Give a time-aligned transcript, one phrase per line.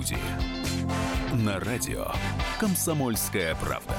[0.00, 0.16] люди.
[1.32, 2.06] На радио
[2.58, 3.94] «Комсомольская правда».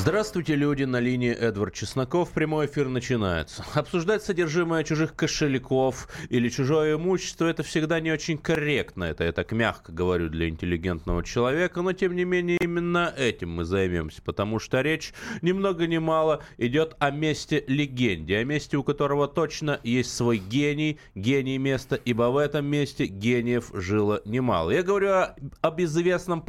[0.00, 0.84] Здравствуйте, люди.
[0.84, 2.30] На линии Эдвард Чесноков.
[2.30, 3.66] Прямой эфир начинается.
[3.74, 9.04] Обсуждать содержимое чужих кошельков или чужое имущество– это всегда не очень корректно.
[9.04, 11.82] Это я так мягко говорю для интеллигентного человека.
[11.82, 14.22] Но, тем не менее, именно этим мы займемся.
[14.22, 15.12] Потому что речь
[15.42, 18.38] ни много ни мало идет о месте легенде.
[18.38, 21.96] О месте, у которого точно есть свой гений, гений места.
[21.96, 24.70] Ибо в этом месте гениев жило немало.
[24.70, 26.40] Я говорю о, об известном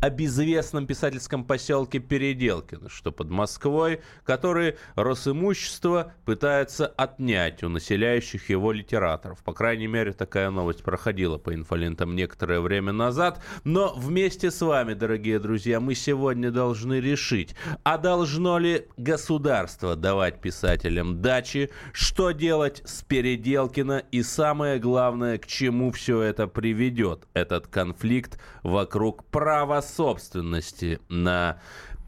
[0.00, 8.72] о безвестном писательском поселке Переделкино, что под Москвой, который Росимущество пытается отнять у населяющих его
[8.72, 9.42] литераторов.
[9.42, 13.42] По крайней мере, такая новость проходила по инфолентам некоторое время назад.
[13.64, 20.40] Но вместе с вами, дорогие друзья, мы сегодня должны решить, а должно ли государство давать
[20.40, 27.66] писателям дачи, что делать с Переделкино и самое главное, к чему все это приведет, этот
[27.66, 31.58] конфликт вокруг права права собственности на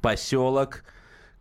[0.02, 0.84] поселок,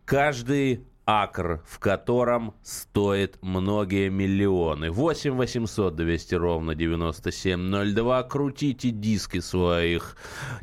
[0.06, 4.90] каждый акр, в котором стоит многие миллионы.
[4.90, 8.22] 8 800 200 ровно 9702.
[8.22, 10.16] Крутите диски своих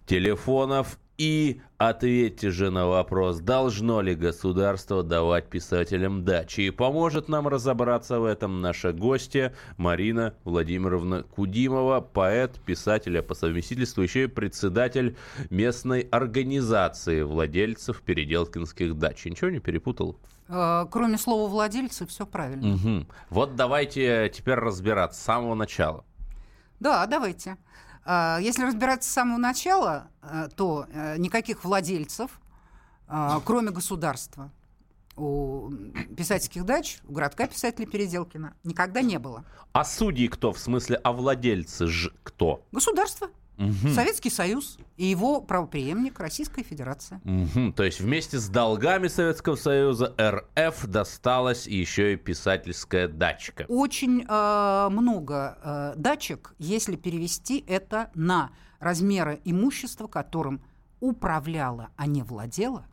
[0.07, 6.61] телефонов и ответьте же на вопрос, должно ли государство давать писателям дачи.
[6.61, 13.33] И поможет нам разобраться в этом наша гостья Марина Владимировна Кудимова, поэт, писатель, а по
[13.33, 15.15] совместительству еще и председатель
[15.49, 19.25] местной организации владельцев переделкинских дач.
[19.25, 20.17] Ничего не перепутал?
[20.47, 22.75] Э, кроме слова владельцы, все правильно.
[22.75, 23.07] Угу.
[23.29, 26.03] Вот давайте теперь разбираться с самого начала.
[26.79, 27.57] Да, давайте.
[28.41, 32.39] Если разбираться с самого начала, э, то э, никаких владельцев,
[33.07, 34.51] а, кроме государства,
[35.15, 35.71] у
[36.17, 39.45] писательских дач, у городка писателей Переделкина никогда не было.
[39.71, 40.51] А судьи кто?
[40.51, 42.65] В смысле, а владельцы ж кто?
[42.71, 43.29] Государство.
[43.57, 43.93] Угу.
[43.93, 47.21] Советский Союз и его правопреемник Российская Федерация.
[47.23, 47.73] Угу.
[47.73, 53.65] То есть вместе с долгами Советского Союза РФ досталась еще и писательская дачка.
[53.67, 60.61] Очень э, много э, дачек, если перевести это на размеры имущества, которым
[60.99, 62.85] управляла, а не владела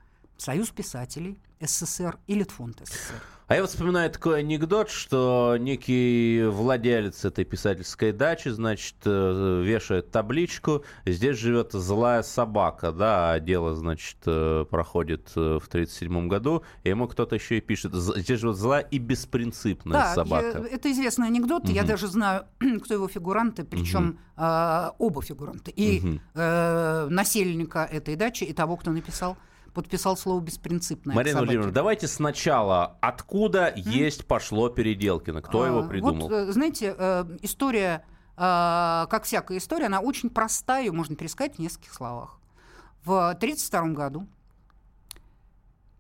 [0.43, 3.15] Союз писателей СССР и Литфонд СССР.
[3.47, 10.11] А я вот вспоминаю такой анекдот, что некий владелец этой писательской дачи, значит, э, вешает
[10.11, 16.65] табличку, здесь живет злая собака, да, а дело, значит, э, проходит э, в 1937 году,
[16.83, 20.59] и ему кто-то еще и пишет, здесь живет злая и беспринципная да, собака.
[20.59, 21.73] Я, это известный анекдот, угу.
[21.73, 22.47] я даже знаю,
[22.85, 24.45] кто его фигуранты, причем угу.
[24.45, 26.21] э, оба фигуранта, и угу.
[26.35, 29.37] э, насельника этой дачи, и того, кто написал
[29.73, 31.15] подписал слово беспринципное.
[31.15, 33.81] Марина Владимировна, давайте сначала, откуда mm?
[33.81, 35.43] есть пошло Переделкино?
[35.43, 36.29] Кто а, его придумал?
[36.29, 38.05] Вот, э, знаете, э, история,
[38.37, 42.39] э, как всякая история, она очень простая, ее можно пересказать в нескольких словах.
[43.05, 44.27] В 1932 году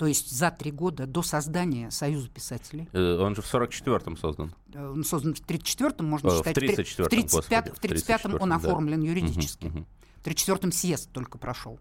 [0.02, 2.88] то есть за три года до создания Союза писателей.
[2.92, 4.52] Он же в 44-м создан.
[4.74, 6.56] Он создан в 34-м, можно О, считать.
[6.56, 9.06] В 34-м, в 35-м, в 35 он оформлен да.
[9.06, 9.66] юридически.
[9.66, 9.86] Угу, угу.
[10.22, 11.78] В 34-м съезд только прошел.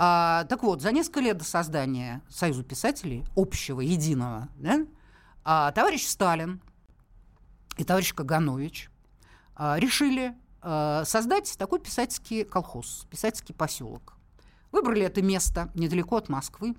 [0.00, 4.86] А, так вот, за несколько лет до создания Союза писателей, общего, единого, да,
[5.44, 6.62] а, товарищ Сталин
[7.76, 8.90] и товарищ Каганович
[9.56, 14.14] а, решили а, создать такой писательский колхоз, писательский поселок.
[14.70, 16.76] Выбрали это место недалеко от Москвы,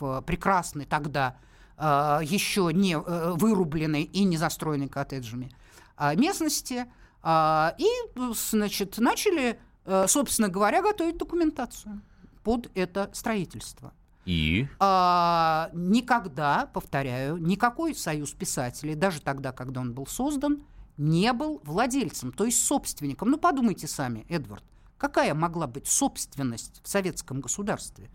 [0.00, 1.36] в прекрасной тогда
[1.76, 5.52] а, еще не а, вырубленной и не застроенной коттеджами
[5.98, 6.86] а, местности,
[7.22, 7.88] а, и,
[8.32, 12.00] значит, начали, а, собственно говоря, готовить документацию
[12.48, 13.92] под это строительство.
[14.24, 14.66] И?
[14.78, 20.64] А, никогда, повторяю, никакой союз писателей, даже тогда, когда он был создан,
[20.96, 23.28] не был владельцем, то есть собственником.
[23.28, 24.64] Ну, подумайте сами, Эдвард,
[24.96, 28.08] какая могла быть собственность в советском государстве?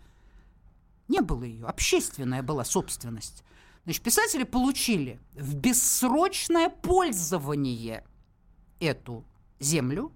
[1.06, 3.44] Не было ее, общественная была собственность.
[3.84, 8.02] Значит, писатели получили в бессрочное пользование
[8.80, 9.24] эту
[9.60, 10.10] землю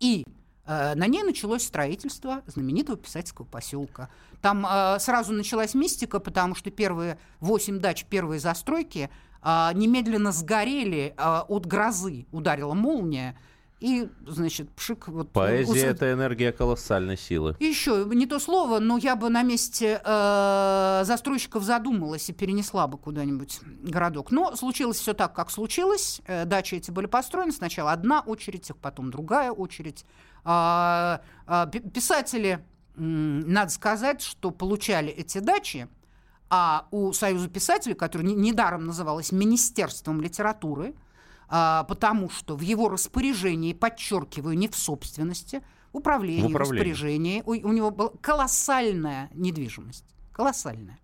[0.00, 0.26] и
[0.66, 4.08] на ней началось строительство знаменитого писательского поселка.
[4.40, 9.08] Там э, сразу началась мистика, потому что первые восемь дач первой застройки
[9.42, 12.26] э, немедленно сгорели э, от грозы.
[12.32, 13.38] Ударила молния,
[13.82, 15.08] и, значит, пшик...
[15.08, 17.56] Вот, Поэзия это энергия колоссальной силы.
[17.58, 22.96] Еще не то слово, но я бы на месте э, застройщиков задумалась и перенесла бы
[22.96, 24.30] куда-нибудь городок.
[24.30, 26.20] Но случилось все так, как случилось.
[26.26, 27.50] Э, дачи эти были построены.
[27.50, 30.04] Сначала одна очередь, потом другая очередь.
[30.44, 31.18] Э,
[31.48, 32.60] э, писатели,
[32.94, 35.88] э, надо сказать, что получали эти дачи,
[36.50, 40.94] а у Союза писателей, который недаром называлось Министерством литературы,
[41.54, 45.62] а, потому что в его распоряжении, подчеркиваю, не в собственности,
[45.92, 46.78] управлении, в, управлении.
[46.78, 50.06] распоряжении, у, у него была колоссальная недвижимость.
[50.32, 50.98] Колоссальная.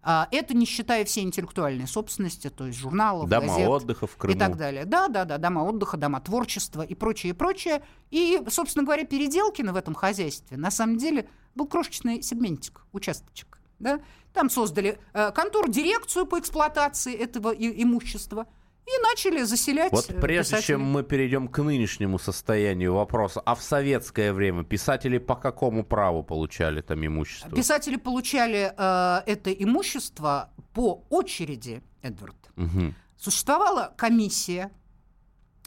[0.00, 4.36] А, это не считая все интеллектуальные собственности, то есть журналов, дома газет отдыха в Крыму.
[4.36, 4.84] и так далее.
[4.84, 7.82] Да, да, да, дома отдыха, дома творчества и прочее, и прочее.
[8.12, 13.58] И, собственно говоря, Переделкина в этом хозяйстве на самом деле был крошечный сегментик, участочек.
[13.80, 13.98] Да?
[14.32, 18.46] Там создали э, контору, дирекцию по эксплуатации этого и, имущества–
[18.86, 20.66] и начали заселять Вот прежде писателей.
[20.66, 26.22] чем мы перейдем к нынешнему состоянию вопроса, а в советское время писатели по какому праву
[26.22, 27.50] получали там имущество?
[27.50, 32.36] Писатели получали э, это имущество по очереди, Эдвард.
[32.56, 32.94] Угу.
[33.16, 34.72] Существовала комиссия,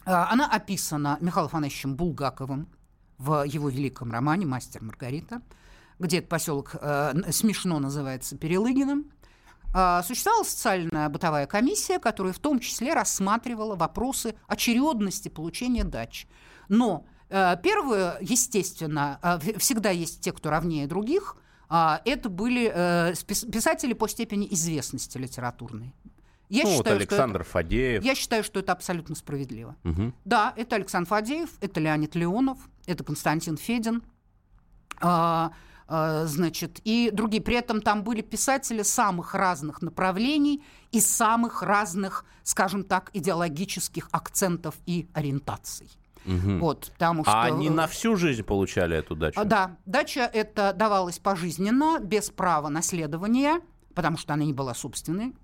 [0.06, 2.68] э, она описана Михаилом Афанасьевичем Булгаковым
[3.18, 5.42] в его великом романе «Мастер Маргарита»,
[6.00, 9.12] где этот поселок э, смешно называется Перелыгиным.
[9.78, 16.28] А, существовала социальная бытовая комиссия, которая в том числе рассматривала вопросы очередности получения дач.
[16.70, 21.36] Но э, первое, естественно, э, всегда есть те, кто равнее других,
[21.68, 25.94] а, это были э, писатели по степени известности литературной.
[26.48, 28.04] Я ну, считаю, вот Александр что это, Фадеев.
[28.06, 29.76] Я считаю, что это абсолютно справедливо.
[29.84, 30.14] Угу.
[30.24, 34.04] Да, это Александр Фадеев, это Леонид Леонов, это Константин Федин.
[35.88, 37.42] Э, значит, и другие.
[37.42, 44.76] При этом там были писатели самых разных направлений и самых разных, скажем так, идеологических акцентов
[44.86, 45.90] и ориентаций.
[46.26, 46.58] Угу.
[46.58, 47.34] Вот, потому а что...
[47.34, 49.46] А они на всю жизнь получали эту дачу?
[49.46, 53.62] Да, дача это давалась пожизненно, без права наследования,
[53.94, 55.36] потому что она не была собственной.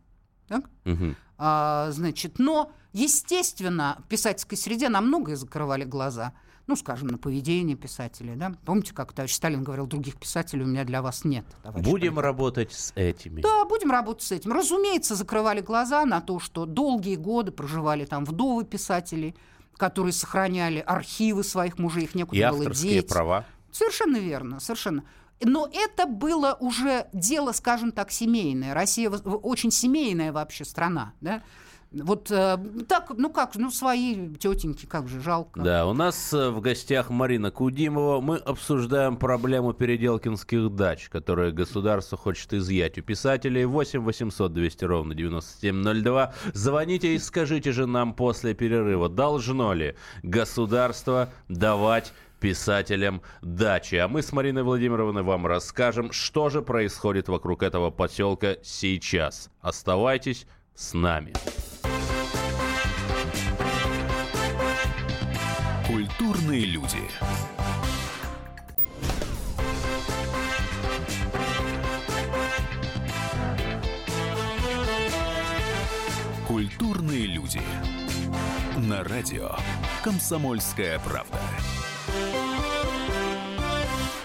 [0.48, 0.66] Так?
[0.86, 1.16] Угу.
[1.38, 6.34] А, значит, но, естественно, в писательской среде на многое закрывали глаза–
[6.68, 8.36] ну, скажем, на поведение писателей.
[8.36, 8.54] Да?
[8.66, 11.46] Помните, как товарищ Сталин говорил, других писателей у меня для вас нет.
[11.64, 12.18] Будем Сталин.
[12.20, 13.42] работать с этими.
[13.42, 14.52] Да, будем работать с этим.
[14.54, 19.36] Разумеется, закрывали глаза на то, что долгие годы проживали там вдовы писателей,
[19.78, 23.08] которые сохраняли архивы своих мужей, их некуда И было деть.
[23.08, 23.46] права.
[23.72, 25.04] Совершенно верно, совершенно.
[25.44, 28.76] Но это было уже дело, скажем так, семейное.
[28.76, 31.14] Россия очень семейная вообще страна.
[31.20, 31.42] Да?
[31.92, 32.58] Вот э,
[32.88, 35.60] так, ну как, ну свои тетеньки, как же жалко.
[35.60, 38.22] Да, у нас э, в гостях Марина Кудимова.
[38.22, 43.66] Мы обсуждаем проблему переделкинских дач, которые государство хочет изъять у писателей.
[43.66, 46.34] 8 800 200 ровно 9702.
[46.54, 53.96] Звоните и скажите же нам после перерыва, должно ли государство давать писателям дачи.
[53.96, 59.50] А мы с Мариной Владимировной вам расскажем, что же происходит вокруг этого поселка сейчас.
[59.60, 61.34] Оставайтесь с нами.
[65.92, 67.00] Культурные люди.
[76.48, 77.62] Культурные люди.
[78.78, 79.52] На радио
[80.02, 81.38] «Комсомольская правда».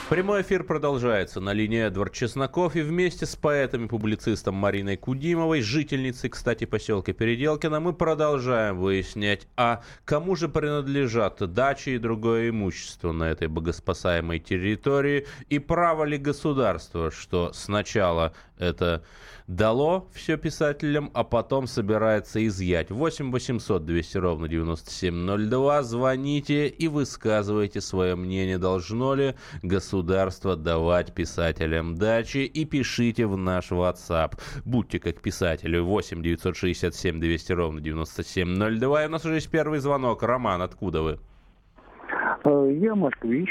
[0.09, 6.65] Прямой эфир продолжается на линии Эдвард Чесноков и вместе с поэтом-публицистом Мариной Кудимовой, жительницей, кстати,
[6.65, 13.49] поселка Переделкино, мы продолжаем выяснять, а кому же принадлежат дачи и другое имущество на этой
[13.49, 19.05] богоспасаемой территории и право ли государства, что сначала это
[19.47, 22.91] дало все писателям, а потом собирается изъять.
[22.91, 25.83] 8 800 200 ровно 9702.
[25.83, 28.59] Звоните и высказывайте свое мнение.
[28.59, 32.39] Должно ли государство давать писателям дачи?
[32.39, 34.39] И пишите в наш WhatsApp.
[34.65, 35.79] Будьте как писатели.
[35.79, 39.05] 8 967 200 ровно 9702.
[39.05, 40.23] И у нас уже есть первый звонок.
[40.23, 41.19] Роман, откуда вы?
[42.45, 43.51] Э, я москвич.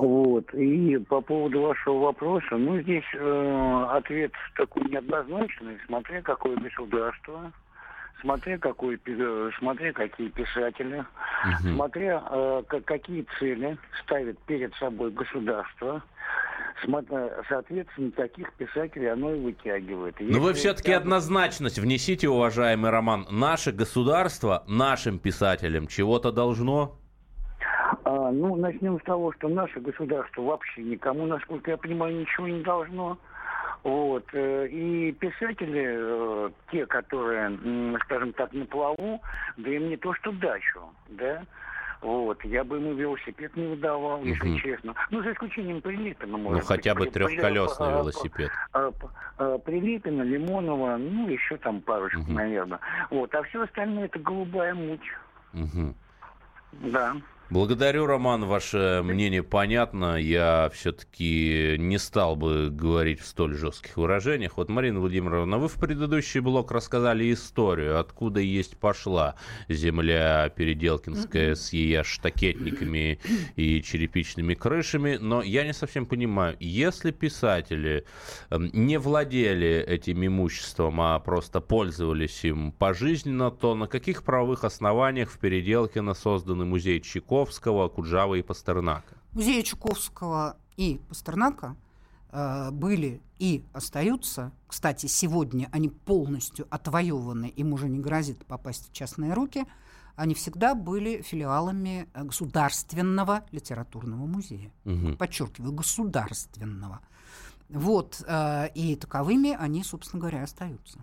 [0.00, 0.54] Вот.
[0.54, 7.52] И по поводу вашего вопроса, ну, здесь э, ответ такой неоднозначный, смотря какое государство,
[8.22, 11.74] смотря, какой, э, смотря какие писатели, угу.
[11.74, 16.02] смотря э, какие цели ставит перед собой государство,
[17.50, 20.16] соответственно, таких писателей оно и вытягивает.
[20.18, 23.26] Но вы все-таки однозначность внесите, уважаемый Роман.
[23.30, 26.99] Наше государство нашим писателям чего-то должно?
[28.10, 32.60] А, ну, начнем с того, что наше государство вообще никому, насколько я понимаю, ничего не
[32.60, 33.16] должно.
[33.84, 34.24] Вот.
[34.32, 37.56] Э, и писатели, э, те, которые,
[38.04, 39.22] скажем так, на плаву,
[39.56, 41.44] да им не то что дачу, да,
[42.00, 44.58] вот, я бы ему велосипед не выдавал, если угу.
[44.58, 44.94] честно.
[45.10, 48.50] Ну, за исключением Прилепина, может Ну, хотя быть, бы трехколесный при, велосипед.
[48.72, 48.90] А,
[49.38, 52.32] а, Прилепина, Лимонова, ну, еще там парочку, угу.
[52.32, 52.80] наверное.
[53.10, 55.08] Вот, а все остальное это голубая муть.
[55.54, 55.94] Угу.
[56.90, 57.14] Да.
[57.50, 60.14] Благодарю, Роман, ваше мнение понятно.
[60.14, 64.56] Я все-таки не стал бы говорить в столь жестких выражениях.
[64.56, 69.34] Вот, Марина Владимировна, вы в предыдущий блок рассказали историю, откуда есть пошла
[69.68, 73.18] земля Переделкинская с ее штакетниками
[73.56, 75.18] и черепичными крышами.
[75.20, 78.04] Но я не совсем понимаю, если писатели
[78.50, 85.32] эм, не владели этим имуществом, а просто пользовались им пожизненно, то на каких правовых основаниях
[85.32, 89.16] в Переделкино созданный музей Чайков Чуковского, Куджава и Пастернака.
[89.32, 91.76] Музеи Чуковского и Пастернака
[92.30, 98.92] э, были и остаются, кстати, сегодня они полностью отвоеваны, им уже не грозит попасть в
[98.92, 99.66] частные руки,
[100.16, 104.70] они всегда были филиалами Государственного литературного музея.
[104.84, 105.16] Угу.
[105.16, 107.00] Подчеркиваю, государственного.
[107.70, 110.98] Вот, э, и таковыми они, собственно говоря, остаются.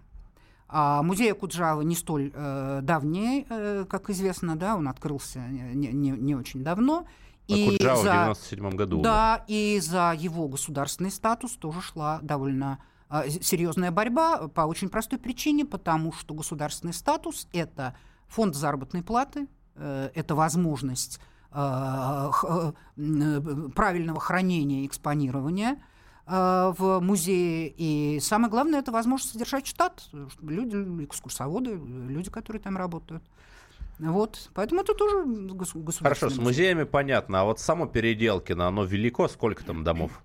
[0.70, 6.12] А музей Куджавы не столь э, давний, э, как известно, да, он открылся не, не,
[6.12, 7.06] не очень давно.
[7.50, 9.02] А и Куджава за, в 97 году.
[9.02, 15.20] Да, и за его государственный статус тоже шла довольно э, серьезная борьба по очень простой
[15.20, 17.96] причине, потому что государственный статус– это
[18.28, 21.22] фонд заработной платы, э, это возможность
[21.54, 22.32] э,
[22.98, 25.97] э, правильного хранения и экспонирования– Э,
[26.28, 27.74] в музее.
[27.78, 30.10] И самое главное, это возможность содержать штат.
[30.42, 33.24] Люди, экскурсоводы, люди, которые там работают.
[34.00, 35.94] Вот, поэтому это тоже государственное.
[36.04, 40.22] Хорошо, с музеями понятно, а вот само Переделкино, оно велико, сколько там домов?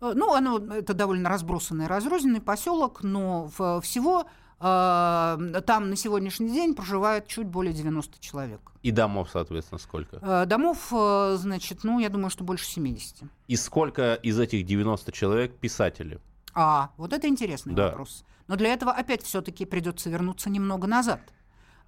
[0.00, 3.48] Э, ну, оно, это довольно разбросанный, разрозненный поселок, но
[3.82, 4.26] всего
[4.58, 8.60] там на сегодняшний день проживает чуть более 90 человек.
[8.82, 10.18] И домов, соответственно, сколько?
[10.22, 13.28] А, домов, э, значит, ну, я думаю, что больше 70.
[13.46, 16.20] И сколько из этих 90 человек писатели?
[16.54, 17.88] А, вот это интересный да.
[17.88, 18.24] вопрос.
[18.46, 21.20] Но для этого опять все-таки придется вернуться немного назад.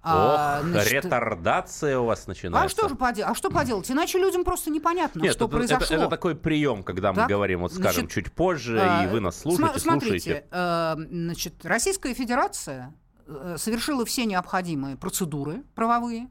[0.03, 2.65] А, Ох, значит, ретардация у вас начинается.
[2.65, 3.31] А что же поделать?
[3.31, 3.89] А что поделать?
[3.91, 5.85] Иначе людям просто непонятно, Нет, что это, произошло.
[5.85, 7.23] Это, это такой прием, когда так?
[7.23, 10.47] мы говорим, вот скажем, значит, чуть позже, а, и вы нас слушаете, смотрите, слушаете.
[10.49, 12.95] А, значит, Российская Федерация
[13.27, 16.29] э, совершила все необходимые процедуры правовые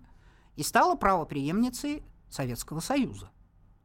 [0.56, 3.30] и стала правоприемницей Советского Союза.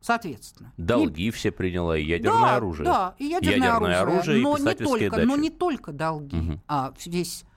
[0.02, 0.74] Соответственно.
[0.78, 1.32] Долги и...
[1.32, 2.86] все приняла, и ядерное да, оружие.
[2.86, 6.62] Да, и ядерное, ядерное оружие, оружие но и не только, но не только долги, угу.
[6.68, 7.48] а весь а,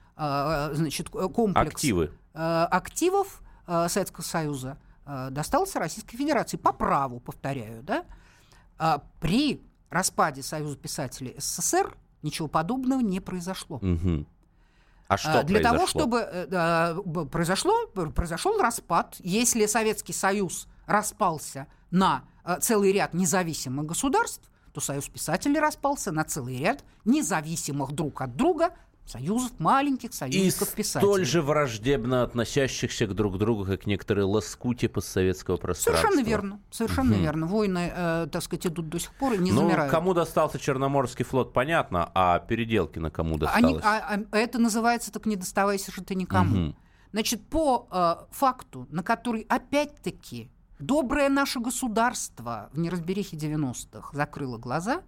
[0.73, 2.11] значит, комплекс Активы.
[2.33, 8.05] Э, активов э, Советского Союза э, достался Российской Федерации по праву, повторяю, да?
[8.77, 13.77] А при распаде Союза писателей СССР ничего подобного не произошло.
[13.77, 14.25] Угу.
[15.07, 15.71] А что Для произошло?
[15.71, 23.87] того, чтобы э, произошло, произошел распад, если Советский Союз распался на э, целый ряд независимых
[23.87, 28.75] государств, то Союз писателей распался на целый ряд независимых друг от друга
[29.09, 31.09] союзов, маленьких союзников и писателей.
[31.09, 36.01] столь же враждебно относящихся к друг другу, как некоторые лоскути постсоветского пространства.
[36.01, 37.21] Совершенно верно, совершенно угу.
[37.21, 37.47] верно.
[37.47, 39.91] Войны, э, так сказать, идут до сих пор и не ну, замирают.
[39.91, 43.65] кому достался Черноморский флот, понятно, а переделки на кому досталось?
[43.65, 46.67] Они, а, а, это называется «так не доставайся же ты никому».
[46.67, 46.75] Угу.
[47.11, 55.01] Значит, по э, факту, на который опять-таки доброе наше государство в неразберихе 90-х закрыло глаза,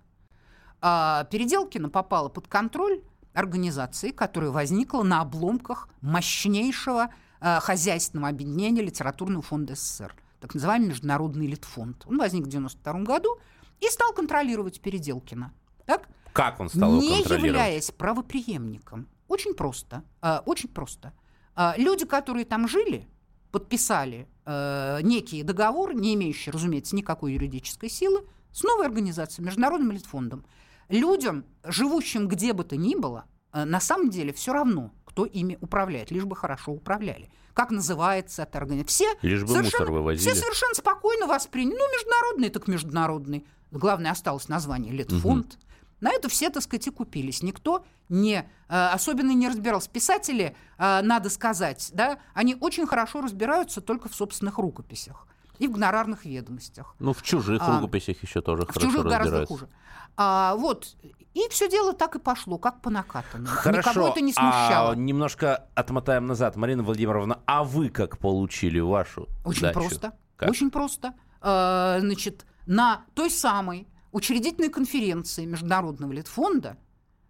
[0.81, 3.01] э, Переделкина попала под контроль
[3.33, 7.09] организации, которая возникла на обломках мощнейшего
[7.39, 12.05] э, хозяйственного объединения литературного фонда СССР, так называемый Международный Литфонд.
[12.07, 13.37] Он возник в 1992 году
[13.79, 15.53] и стал контролировать Переделкина.
[15.85, 16.07] Так?
[16.33, 19.07] Как он стал Не являясь правоприемником.
[19.27, 20.03] Очень просто.
[20.21, 21.13] Э, очень просто.
[21.55, 23.07] Э, люди, которые там жили,
[23.51, 30.45] подписали э, некие договоры, не имеющие, разумеется, никакой юридической силы, с новой организацией, Международным Литфондом
[30.91, 35.57] людям, живущим где бы то ни было, э, на самом деле все равно, кто ими
[35.61, 37.29] управляет, лишь бы хорошо управляли.
[37.53, 38.87] Как называется эта организация?
[38.87, 40.21] Все, лишь бы мусор вывозили.
[40.21, 41.75] все совершенно спокойно восприняли.
[41.75, 43.45] Ну, международный, так международный.
[43.71, 45.53] Главное, осталось название Литфонд.
[45.53, 45.61] Угу.
[45.99, 47.43] На это все, так сказать, и купились.
[47.43, 49.89] Никто не, э, особенно не разбирался.
[49.89, 55.27] Писатели, э, надо сказать, да, они очень хорошо разбираются только в собственных рукописях
[55.61, 56.95] и в гонорарных ведомостях.
[56.97, 59.69] Ну, в чужих а, рукописях еще тоже в хорошо чужих гораздо хуже.
[60.17, 60.95] А, вот.
[61.35, 63.45] И все дело так и пошло, как по накатанной.
[63.45, 64.91] Хорошо, Никого это не смущало.
[64.91, 66.55] А, немножко отмотаем назад.
[66.55, 69.79] Марина Владимировна, а вы как получили вашу Очень дачу?
[69.79, 70.13] просто.
[70.35, 70.49] Как?
[70.49, 71.13] Очень просто.
[71.41, 76.77] А, значит, на той самой учредительной конференции Международного Литфонда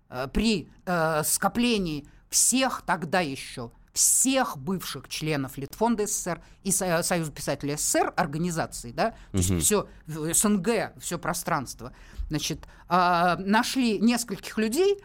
[0.07, 7.75] а, при а, скоплении всех тогда еще всех бывших членов Литфонда СССР и Союза писателей
[7.77, 11.93] СССР организаций, да, то есть все СНГ, все пространство,
[12.29, 15.01] значит, а, нашли нескольких людей,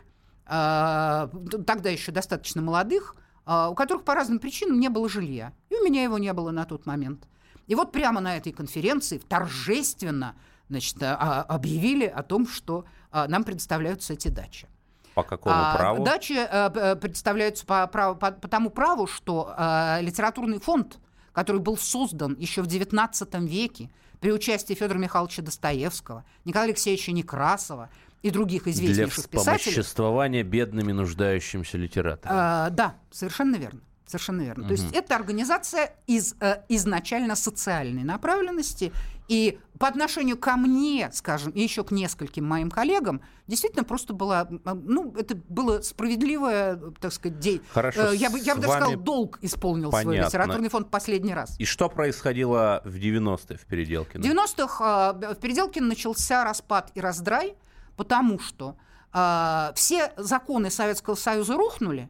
[0.47, 1.29] а,
[1.67, 5.53] тогда еще достаточно молодых, а, у которых по разным причинам не было жилья.
[5.71, 7.27] И у меня его не было на тот момент.
[7.67, 10.37] И вот прямо на этой конференции торжественно
[10.69, 14.69] значит, объявили о том, что нам предоставляются эти дачи.
[15.17, 16.05] По какому а, праву?
[16.05, 20.99] Дачи а, представляются по, праву, по, по тому праву, что а, литературный фонд,
[21.33, 27.89] который был создан еще в XIX веке при участии Федора Михайловича Достоевского, Николая Алексеевича Некрасова
[28.21, 29.73] и других известнейших Для писателей.
[29.73, 32.37] Для существования бедными нуждающимся литераторам.
[32.39, 33.81] А, да, совершенно верно.
[34.05, 34.65] Совершенно верно.
[34.65, 34.69] Угу.
[34.69, 38.93] То есть это организация из, э, изначально социальной направленности.
[39.29, 44.49] И по отношению ко мне, скажем, и еще к нескольким моим коллегам, действительно просто была,
[44.65, 47.61] ну, это было справедливое, так сказать, день.
[47.73, 50.13] Хорошо, э, я бы, я бы даже сказал, долг исполнил Понятно.
[50.13, 51.59] свой литературный фонд последний раз.
[51.59, 54.23] И что происходило в 90-е в Переделкино?
[54.23, 57.55] В 90-х э, в Переделкино начался распад и раздрай,
[57.97, 58.77] потому что
[59.13, 62.09] э, все законы Советского Союза рухнули,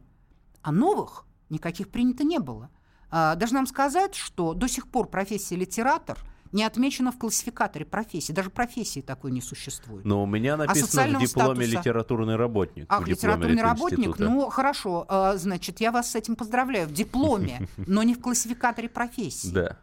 [0.61, 2.69] а новых никаких принято не было.
[3.09, 6.17] А, должна вам сказать, что до сих пор профессия литератор
[6.51, 8.31] не отмечена в классификаторе профессии.
[8.31, 10.05] Даже профессии такой не существует.
[10.05, 11.79] Но у меня а написано а в дипломе статуса...
[11.79, 12.85] литературный работник.
[12.89, 14.17] Ах, литературный работник?
[14.19, 15.05] Ну, хорошо.
[15.07, 16.87] А, значит, я вас с этим поздравляю.
[16.87, 19.49] В дипломе, но не в классификаторе профессии.
[19.49, 19.77] Да.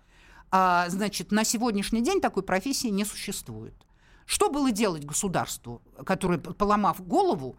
[0.51, 3.75] А, значит, на сегодняшний день такой профессии не существует.
[4.27, 7.57] Что было делать государству, которое, поломав голову,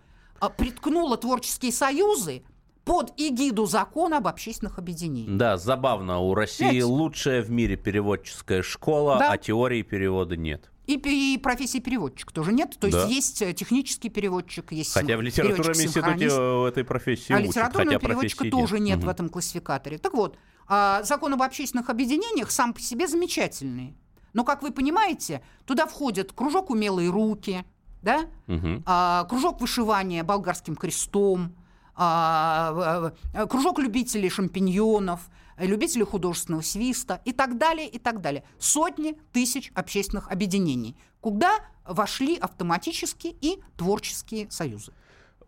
[0.57, 2.43] приткнуло творческие союзы,
[2.85, 5.37] под эгиду закона об общественных объединениях.
[5.37, 6.19] Да, забавно.
[6.19, 6.83] У России Знаете?
[6.85, 9.31] лучшая в мире переводческая школа, да.
[9.31, 10.71] а теории перевода нет.
[10.85, 12.77] И, и профессии переводчик тоже нет.
[12.79, 13.05] То да.
[13.07, 16.25] есть есть э, технический переводчик, есть Хотя в литературном институте
[16.67, 19.07] этой профессии А учат, литературного переводчика тоже нет, нет угу.
[19.07, 19.97] в этом классификаторе.
[19.97, 20.37] Так вот,
[20.67, 23.95] а, закон об общественных объединениях сам по себе замечательный.
[24.33, 27.65] Но, как вы понимаете, туда входят кружок «Умелые руки»,
[28.03, 28.27] да?
[28.47, 28.83] угу.
[28.85, 31.55] а, кружок вышивания болгарским крестом,
[31.95, 35.21] кружок любителей шампиньонов,
[35.57, 38.43] любителей художественного свиста и так далее, и так далее.
[38.59, 44.91] Сотни тысяч общественных объединений, куда вошли автоматически и творческие союзы.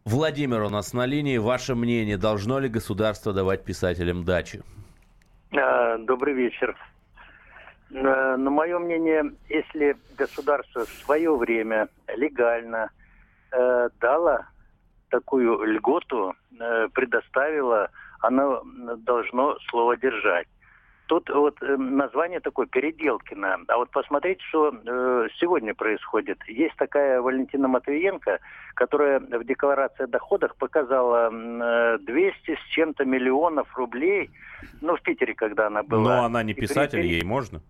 [0.05, 1.37] Владимир у нас на линии.
[1.37, 4.61] Ваше мнение, должно ли государство давать писателям дачи?
[5.51, 6.77] А, добрый вечер.
[7.89, 12.89] На мое мнение, если государство в свое время легально
[13.51, 14.45] э, дало
[15.09, 17.89] такую льготу э, предоставила,
[18.21, 18.63] оно
[18.97, 20.47] должно слово держать.
[21.07, 23.59] Тут вот э, название такое Переделкино.
[23.67, 26.37] А вот посмотрите, что э, сегодня происходит.
[26.47, 28.39] Есть такая Валентина Матвиенко,
[28.75, 34.29] которая в декларации о доходах показала э, 200 с чем-то миллионов рублей.
[34.81, 36.17] Ну, в Питере, когда она была.
[36.17, 37.61] Но она не писатель, ей можно.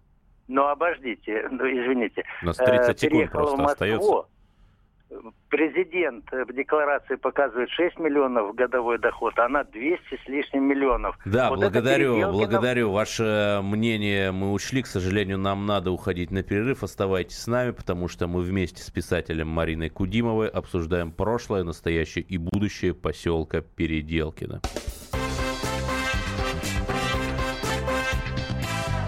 [0.48, 2.24] Ну, обождите, ну, извините.
[2.42, 4.26] У нас 30 э, секунд просто остается
[5.50, 11.18] президент в декларации показывает 6 миллионов годовой доход, а она 200 с лишним миллионов.
[11.26, 12.92] Да, вот благодарю, благодарю.
[12.92, 14.84] Ваше мнение мы учли.
[14.84, 16.84] К сожалению, нам надо уходить на перерыв.
[16.84, 22.38] Оставайтесь с нами, потому что мы вместе с писателем Мариной Кудимовой обсуждаем прошлое, настоящее и
[22.38, 24.62] будущее поселка Переделкино.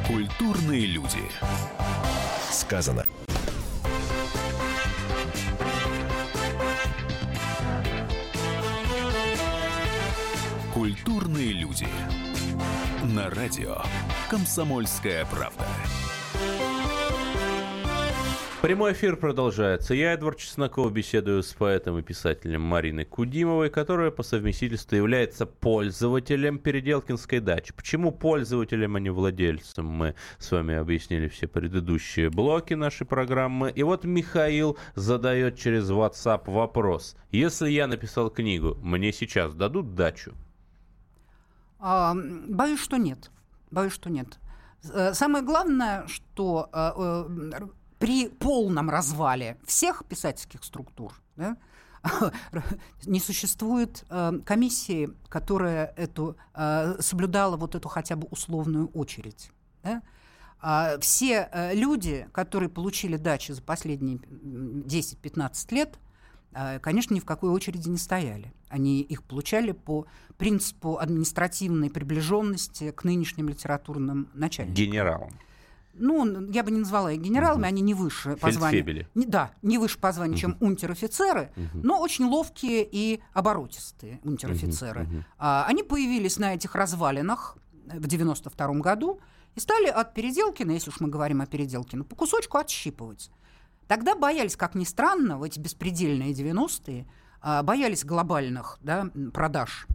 [0.07, 1.21] Культурные люди.
[2.51, 3.05] Сказано
[10.79, 11.85] Культурные люди.
[13.13, 13.79] На радио
[14.29, 15.65] Комсомольская правда.
[18.61, 19.93] Прямой эфир продолжается.
[19.93, 26.59] Я, Эдвард Чесноков, беседую с поэтом и писателем Мариной Кудимовой, которая по совместительству является пользователем
[26.59, 27.73] Переделкинской дачи.
[27.73, 29.85] Почему пользователем, а не владельцем?
[29.85, 33.69] Мы с вами объяснили все предыдущие блоки нашей программы.
[33.69, 37.17] И вот Михаил задает через WhatsApp вопрос.
[37.31, 40.35] Если я написал книгу, мне сейчас дадут дачу?
[41.79, 43.31] А, боюсь, что нет.
[43.71, 44.39] Боюсь, что нет.
[44.83, 51.57] Э, самое главное, что э, э, при полном развале всех писательских структур да,
[53.05, 54.05] не существует
[54.45, 56.37] комиссии, которая эту,
[56.99, 59.51] соблюдала вот эту хотя бы условную очередь.
[59.83, 60.01] Да?
[60.61, 65.99] А все люди, которые получили дачи за последние 10-15 лет,
[66.81, 68.53] конечно, ни в какой очереди не стояли.
[68.69, 70.05] Они их получали по
[70.38, 74.75] принципу административной приближенности к нынешним литературным начальникам.
[74.75, 75.31] Генералам.
[75.93, 77.67] Ну, я бы не назвала их генералами, угу.
[77.67, 79.07] они не выше по званию.
[79.15, 80.41] Не, да, не выше по званию, угу.
[80.41, 81.79] чем унтер-офицеры, угу.
[81.83, 85.03] но очень ловкие и оборотистые унтер-офицеры.
[85.03, 85.23] Угу.
[85.39, 89.19] А, они появились на этих развалинах в 92 году
[89.55, 93.29] и стали от Переделкина, если уж мы говорим о Переделкино, по кусочку отщипывать.
[93.89, 97.08] Тогда боялись, как ни странно, в эти беспредельные 90-е,
[97.41, 99.88] а, боялись глобальных да, продаж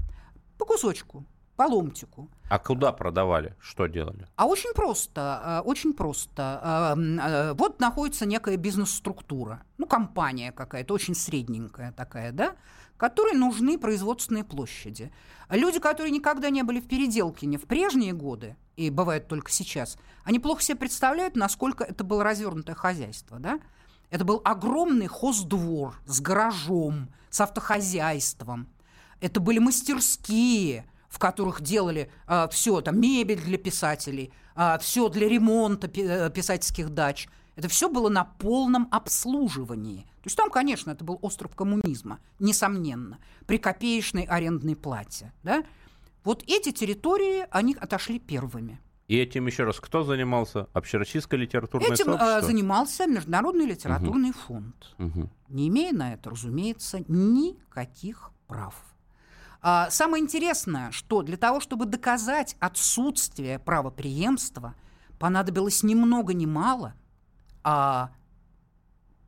[0.59, 1.25] по кусочку.
[1.55, 2.29] по ломтику.
[2.51, 3.55] А куда продавали?
[3.61, 4.27] Что делали?
[4.35, 6.97] А очень просто, э, очень просто.
[6.97, 12.57] Э, вот находится некая бизнес-структура, ну, компания какая-то, очень средненькая такая, да,
[12.97, 15.13] которой нужны производственные площади.
[15.49, 20.41] Люди, которые никогда не были в Переделкине в прежние годы, и бывает только сейчас, они
[20.41, 23.61] плохо себе представляют, насколько это было развернутое хозяйство, да?
[24.15, 28.69] Это был огромный хоздвор с гаражом, с автохозяйством.
[29.21, 35.29] Это были мастерские, в которых делали э, все, там, мебель для писателей, э, все для
[35.29, 37.27] ремонта э, писательских дач.
[37.57, 40.03] Это все было на полном обслуживании.
[40.03, 45.33] То есть там, конечно, это был остров коммунизма, несомненно, при копеечной арендной плате.
[45.43, 45.65] Да?
[46.23, 48.81] Вот эти территории, они отошли первыми.
[49.07, 50.69] И этим еще раз кто занимался?
[50.73, 52.39] Общероссийское литературное этим, сообщество?
[52.39, 54.39] Этим занимался Международный литературный угу.
[54.39, 55.31] фонд, угу.
[55.49, 58.75] не имея на это, разумеется, никаких прав.
[59.61, 64.75] А, самое интересное, что для того, чтобы доказать отсутствие правоприемства,
[65.19, 66.95] понадобилось ни много ни мало,
[67.63, 68.11] а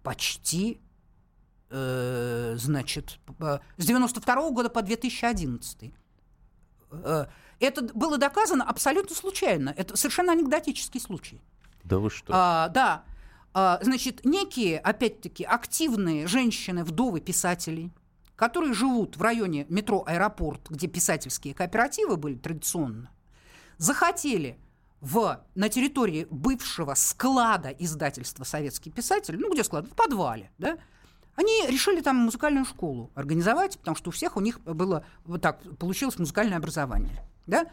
[0.02, 0.80] почти,
[1.70, 3.18] э, значит,
[3.76, 5.92] с 92 года по 2011.
[6.90, 7.26] Э,
[7.60, 9.72] это было доказано абсолютно случайно.
[9.76, 11.40] Это совершенно анекдотический случай.
[11.84, 12.32] Да вы что?
[12.34, 13.04] А, да.
[13.54, 17.92] А, значит, некие, опять-таки, активные женщины, вдовы писателей–
[18.36, 23.10] которые живут в районе метро «Аэропорт», где писательские кооперативы были традиционно,
[23.78, 24.58] захотели
[25.00, 29.86] в, на территории бывшего склада издательства «Советский писатель», ну, где склад?
[29.86, 30.78] В подвале, да,
[31.36, 35.60] они решили там музыкальную школу организовать, потому что у всех у них было вот так,
[35.78, 37.66] получилось музыкальное образование, да,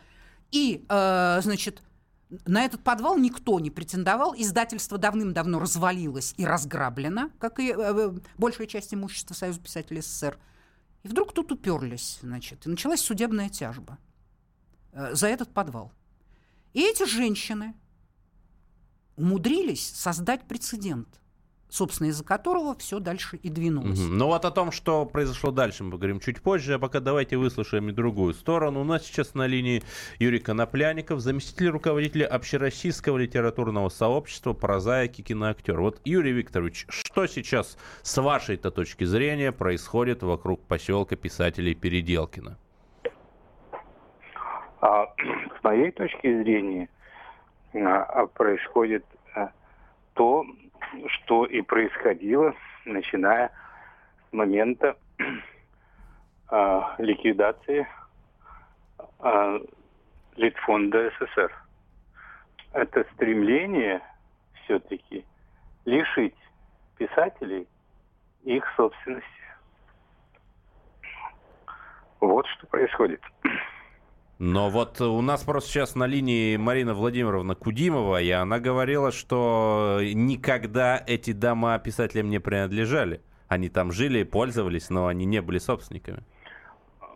[0.52, 1.82] и, э, значит,
[2.46, 4.36] на этот подвал никто не претендовал.
[4.36, 10.38] Издательство давным-давно развалилось и разграблено, как и э, большая часть имущества Союза писателей СССР.
[11.04, 13.98] И вдруг тут уперлись, значит, и началась судебная тяжба
[14.92, 15.92] э, за этот подвал.
[16.74, 17.76] И эти женщины
[19.16, 21.08] умудрились создать прецедент–
[21.74, 24.00] собственно, из-за которого все дальше и двинулось.
[24.00, 24.14] Угу.
[24.14, 27.90] Ну вот о том, что произошло дальше, мы поговорим чуть позже, а пока давайте выслушаем
[27.90, 28.82] и другую сторону.
[28.82, 29.82] У нас сейчас на линии
[30.20, 35.82] Юрий Конопляников, заместитель руководителя Общероссийского литературного сообщества «Прозаики киноактер».
[35.82, 42.56] Вот, Юрий Викторович, что сейчас с вашей-то точки зрения происходит вокруг поселка писателей Переделкина?
[44.80, 45.08] А,
[45.60, 46.88] с моей точки зрения
[47.74, 49.50] а, происходит а,
[50.14, 50.46] то,
[51.10, 53.52] что и происходило, начиная
[54.30, 54.98] с момента
[56.50, 57.88] э, ликвидации
[59.20, 59.60] э,
[60.36, 61.52] Литфонда СССР.
[62.74, 64.02] Это стремление
[64.64, 65.26] все-таки
[65.86, 66.36] лишить
[66.98, 67.68] писателей
[68.44, 69.28] их собственности.
[72.20, 73.22] Вот что происходит.
[74.40, 80.00] Но вот у нас просто сейчас на линии Марина Владимировна Кудимова, и она говорила, что
[80.02, 83.22] никогда эти дома писателям не принадлежали.
[83.48, 86.24] Они там жили, пользовались, но они не были собственниками.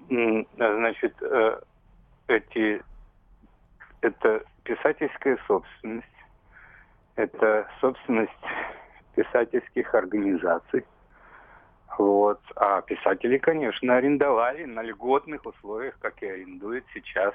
[0.10, 1.60] Значит, э,
[2.28, 2.82] эти,
[4.02, 6.08] это писательская собственность,
[7.16, 8.32] это собственность
[9.16, 10.86] писательских организаций,
[12.00, 12.40] вот.
[12.56, 17.34] А писатели, конечно, арендовали на льготных условиях, как и арендуют сейчас,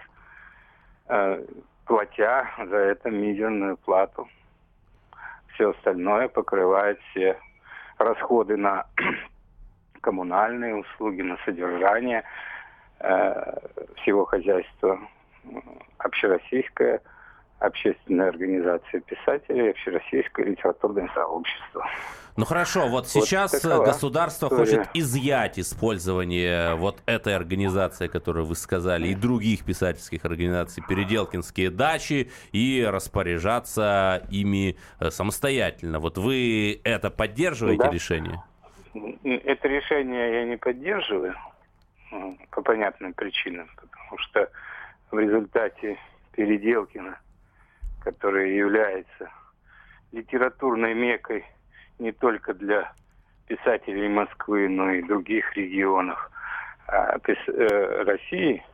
[1.08, 1.44] э,
[1.86, 4.28] платя за это мизерную плату.
[5.54, 7.38] Все остальное покрывает все
[7.98, 8.86] расходы на
[10.00, 12.24] коммунальные услуги, на содержание
[13.00, 13.58] э,
[13.96, 14.98] всего хозяйства.
[15.98, 17.00] Общероссийское
[17.62, 21.86] общественная организация писателей, общероссийское литературное сообщество.
[22.34, 24.64] Ну хорошо, вот сейчас вот государство история.
[24.64, 32.30] хочет изъять использование вот этой организации, которую вы сказали, и других писательских организаций, Переделкинские дачи,
[32.52, 36.00] и распоряжаться ими э, самостоятельно.
[36.00, 37.90] Вот вы это поддерживаете да.
[37.90, 38.42] решение?
[39.22, 41.34] Это решение я не поддерживаю
[42.50, 44.48] по понятным причинам, потому что
[45.10, 45.98] в результате
[46.32, 47.18] Переделкина
[48.04, 49.30] которая является
[50.12, 51.44] литературной мекой
[51.98, 52.92] не только для
[53.46, 56.30] писателей Москвы, но и других регионов
[56.88, 58.64] а, э, России,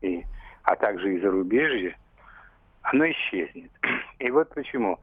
[0.00, 0.24] и,
[0.62, 1.96] а также и зарубежья,
[2.82, 3.70] оно исчезнет.
[4.18, 4.98] И вот почему.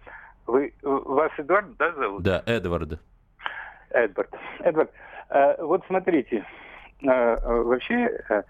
[0.48, 2.24] Вы, вас Эдвард, да, зовут?
[2.24, 3.00] Да, Эдвард.
[3.90, 4.34] Эдвард.
[4.60, 4.92] Эдвард,
[5.30, 6.46] э, вот смотрите,
[7.02, 8.44] э, вообще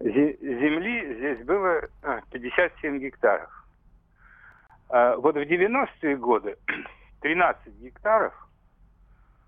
[0.00, 1.88] земли здесь было
[2.30, 3.57] 57 гектаров.
[4.90, 6.56] А, вот в 90-е годы
[7.20, 8.34] 13 гектаров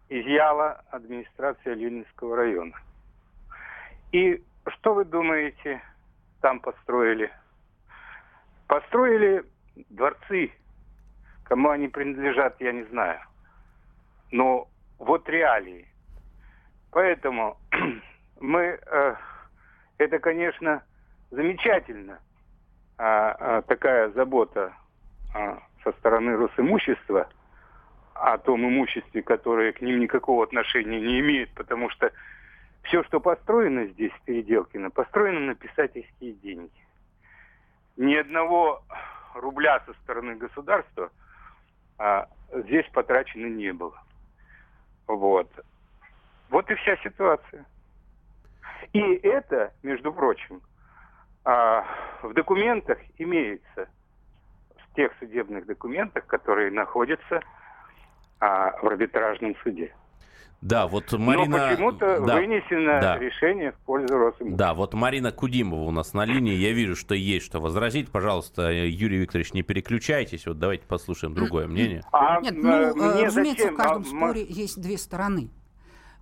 [0.09, 2.75] изъяла администрация Ленинского района.
[4.13, 5.81] И что вы думаете,
[6.41, 7.31] там построили.
[8.67, 9.45] Построили
[9.89, 10.53] дворцы.
[11.45, 13.21] Кому они принадлежат, я не знаю.
[14.31, 15.87] Но вот реалии.
[16.93, 17.57] Поэтому
[18.41, 19.15] мы, э,
[19.99, 20.83] это, конечно,
[21.31, 22.21] замечательно,
[22.99, 24.80] э, э, такая забота э,
[25.33, 27.29] со стороны Росимущества
[28.15, 32.13] о том имуществе, которое к ним никакого отношения не имеет, потому что
[32.83, 36.71] все, что построено здесь, в Переделкино, построено на писательские деньги.
[37.97, 38.83] Ни одного
[39.35, 41.11] рубля со стороны государства
[41.99, 44.01] а, здесь потрачено не было.
[45.07, 45.51] Вот.
[46.49, 47.65] Вот и вся ситуация.
[48.93, 50.61] И это, между прочим,
[51.45, 51.85] а,
[52.23, 53.89] в документах имеется,
[54.91, 57.41] в тех судебных документах, которые находятся
[58.41, 59.93] а, в арбитражном суде.
[60.61, 61.57] Да, вот Марина...
[61.57, 63.19] Но почему-то да, вынесено да.
[63.19, 64.59] решение в пользу Росимущества.
[64.59, 66.55] Да, вот Марина Кудимова у нас на линии.
[66.55, 68.11] Я вижу, что есть что возразить.
[68.11, 70.47] Пожалуйста, Юрий Викторович, не переключайтесь.
[70.47, 72.03] Вот давайте послушаем другое мнение.
[72.13, 73.75] А Нет, э, ну, мне э, разумеется, зачем?
[73.75, 75.51] в каждом А, споре есть две стороны.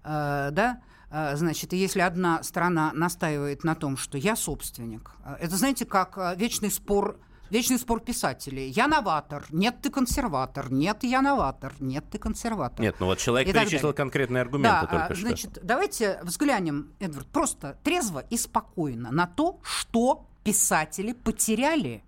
[0.04, 0.82] Э, Да?
[1.10, 6.70] Э, Значит, если одна сторона настаивает на том, что я собственник, это, знаете, как вечный
[6.70, 7.18] спор
[7.50, 8.68] Вечный спор писателей.
[8.68, 9.46] Я новатор.
[9.50, 10.70] Нет, ты консерватор.
[10.70, 11.74] Нет, я новатор.
[11.80, 12.80] Нет, ты консерватор.
[12.80, 15.26] Нет, ну вот человек И перечислил конкретные аргументы Да, только а, что.
[15.26, 22.04] значит, давайте взглянем, Эдвард, просто трезво и спокойно на то, что писатели потеряли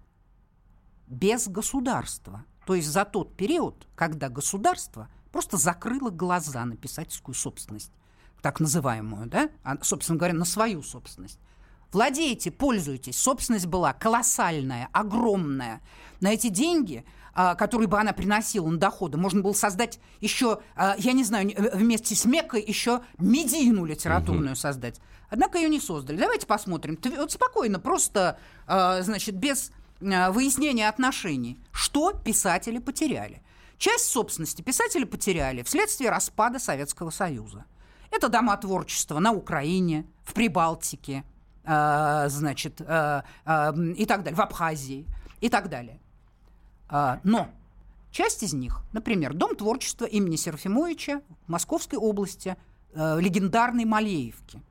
[1.06, 2.44] без государства.
[2.66, 7.92] То есть за тот период, когда государство просто закрыло глаза на писательскую собственность,
[8.42, 11.38] так называемую, да, а, собственно говоря, на свою собственность.
[11.92, 13.18] Владеете, пользуйтесь.
[13.18, 15.80] Собственность была колоссальная, огромная.
[16.20, 20.94] На эти деньги, а, которые бы она приносила на доходы, можно было создать еще, а,
[20.98, 25.00] я не знаю, э, вместе с Меккой еще медийную литературную создать.
[25.30, 26.16] Однако ее не создали.
[26.16, 26.98] Давайте посмотрим.
[27.16, 33.42] Вот спокойно, просто, а, значит, без выяснения отношений, что писатели потеряли.
[33.76, 37.66] Часть собственности писатели потеряли вследствие распада Советского Союза.
[38.10, 41.24] Это дома творчества на Украине, в Прибалтике,
[41.64, 45.06] значит, э, э, и так далее, в Абхазии
[45.40, 46.00] и так далее.
[47.22, 47.48] Но
[48.10, 52.56] часть из них, например, Дом творчества имени Серафимовича в Московской области,
[52.92, 54.62] э, легендарной Малеевки.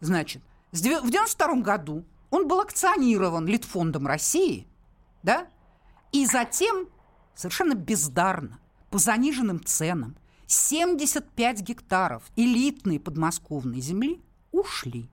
[0.00, 0.42] Значит,
[0.72, 4.66] в 92 году он был акционирован Литфондом России,
[5.22, 5.46] да,
[6.10, 6.88] и затем
[7.34, 8.58] совершенно бездарно,
[8.90, 10.16] по заниженным ценам,
[10.46, 15.08] 75 гектаров элитной подмосковной земли ушли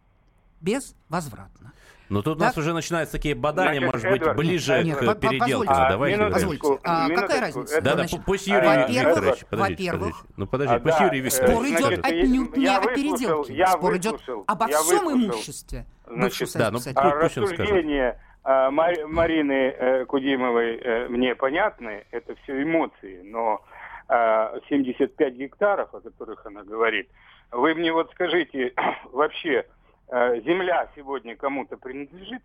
[0.62, 1.74] безвозвратно.
[2.10, 2.64] Но тут у нас Так.
[2.64, 5.40] уже начинаются такие бадания, Значит, может быть, Эдвард, ближе Нет, к переделке.
[5.68, 5.74] позвольте.
[5.74, 6.18] А, Давайте.
[6.18, 6.80] минуточку.
[6.84, 7.22] А минуточку.
[7.28, 7.82] какая разница?
[7.82, 10.34] Да, да, пусть Юрий Викторович, подождите, во-первых, подождите.
[10.38, 11.52] Ну, подождите, А, пусть да, Юрий Викторович.
[11.52, 13.54] Спор идет отнюдь не о переделке.
[13.54, 18.18] я Спор идет обо всем имуществе Значит, да, ну, А Пусть он скажет.
[18.44, 23.64] а, Ма- Марины э, Кудимовой э, мне понятны, это все эмоции, но
[24.08, 27.08] а, 75 гектаров, о которых она говорит,
[27.52, 28.74] вы мне вот скажите,
[29.12, 29.66] вообще
[30.12, 32.42] земля сегодня кому-то принадлежит?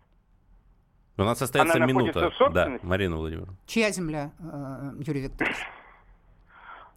[1.17, 2.35] У нас остается Она находится минута.
[2.45, 2.53] в?
[2.53, 3.55] Да, Марина Владимировна.
[3.65, 5.55] Чья земля, э, Юрий Викторович?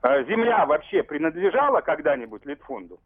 [0.02, 2.98] Э, Земля вообще принадлежала когда-нибудь Литфонду?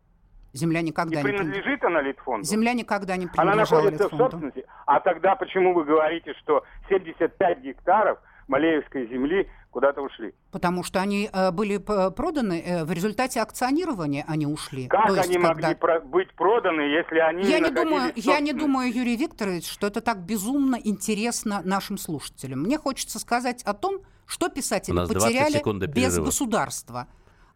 [0.54, 1.50] Земля И никогда не принадлежала.
[1.52, 2.44] принадлежит она Литфонду?
[2.44, 4.24] Земля никогда не Она принадлежала находится в Литфонду.
[4.30, 4.66] собственности.
[4.86, 10.32] А тогда почему вы говорите, что 75 гектаров Малеевской земли куда-то ушли?
[10.52, 14.86] Потому что они э, были проданы э, в результате акционирования, они ушли.
[14.86, 18.38] Как То есть, они когда- могли про- быть проданы, если они Я не, думаю, я
[18.40, 22.60] не думаю, Юрий Викторович, что это так безумно интересно нашим слушателям.
[22.60, 27.08] Мне хочется сказать о том, что писатели нас 20 потеряли без государства.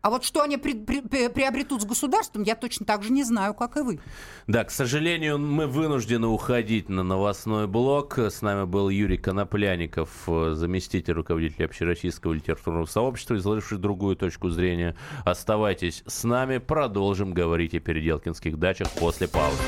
[0.06, 3.24] А вот что они при- при- при- приобретут с государством, я точно так же не
[3.24, 3.98] знаю, как и вы.
[4.46, 8.16] Да, к сожалению, мы вынуждены уходить на новостной блок.
[8.16, 14.94] С нами был Юрий Конопляников, заместитель руководителя общероссийского литературного сообщества, изложивший другую точку зрения.
[15.24, 19.58] Оставайтесь с нами, продолжим говорить о переделкинских дачах после паузы.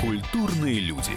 [0.00, 1.16] Культурные люди.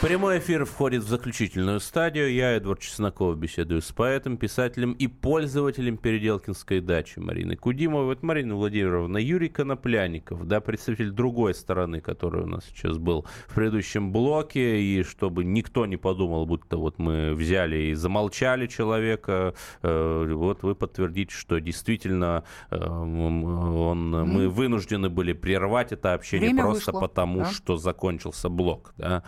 [0.00, 2.30] Прямой эфир входит в заключительную стадию.
[2.30, 8.06] Я, Эдвард Чесноков, беседую с поэтом, писателем и пользователем Переделкинской дачи Мариной Кудимовой.
[8.06, 13.54] Вот Марина Владимировна, Юрий Конопляников, да, представитель другой стороны, который у нас сейчас был в
[13.54, 20.32] предыдущем блоке, и чтобы никто не подумал, будто вот мы взяли и замолчали человека, э,
[20.34, 26.92] вот вы подтвердите, что действительно э, он, мы вынуждены были прервать это общение Время просто
[26.92, 27.50] вышло, потому, да.
[27.50, 29.22] что закончился блок, да.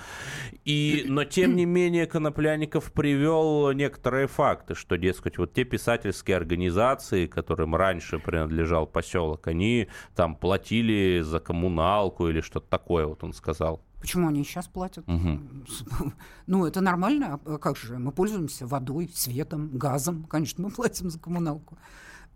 [0.66, 7.26] И, но тем не менее Конопляников привел некоторые факты, что, дескать, вот те писательские организации,
[7.26, 13.80] которым раньше принадлежал поселок, они там платили за коммуналку или что-то такое, вот он сказал.
[14.00, 15.06] Почему они сейчас платят?
[15.06, 15.64] Мгм.
[16.48, 17.40] Ну, это нормально.
[17.44, 17.98] А как же?
[17.98, 20.24] Мы пользуемся водой, светом, газом.
[20.24, 21.78] Конечно, мы платим за коммуналку.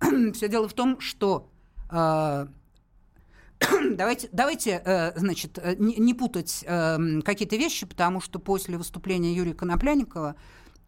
[0.34, 1.50] Все дело в том, что
[1.88, 2.46] а,
[3.92, 9.34] давайте, давайте, э, значит, э, не, не путать э, какие-то вещи, потому что после выступления
[9.34, 10.36] Юрия Конопляникова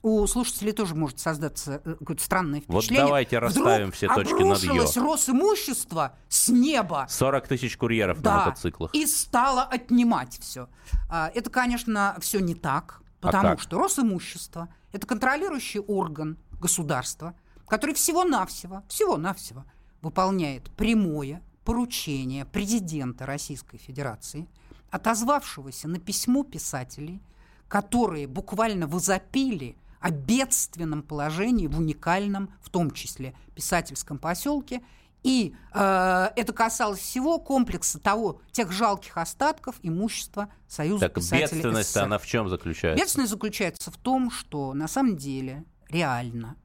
[0.02, 3.06] у слушателей тоже может создаться какое-то странное Вот впечатление.
[3.06, 5.02] давайте расставим Вдруг все точки над «ё».
[5.12, 8.92] Росимущество с неба 40 тысяч курьеров на да, мотоциклах.
[8.94, 10.68] и стала отнимать все.
[11.08, 13.60] Это, конечно, все не так, А потому как?
[13.60, 17.34] что Росимущество– это контролирующий орган государства,
[17.68, 19.64] который всего-навсего, всего-навсего
[20.00, 24.48] выполняет прямое поручение президента Российской Федерации,
[24.90, 27.22] отозвавшегося на письмо писателей,
[27.68, 34.82] которые буквально возопили о бедственном положении в уникальном, в том числе, писательском поселке.
[35.22, 41.90] И э, это касалось всего комплекса того, тех жалких остатков имущества Союза Так писателей бедственность
[41.90, 42.02] СССР.
[42.02, 43.00] она в чем заключается?
[43.00, 46.56] Бедственность заключается в том, что на самом деле реально,